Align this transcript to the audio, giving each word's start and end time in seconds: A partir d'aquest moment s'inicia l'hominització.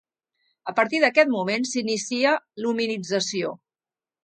A 0.71 0.73
partir 0.79 1.01
d'aquest 1.03 1.31
moment 1.35 1.67
s'inicia 1.73 2.33
l'hominització. 2.65 3.55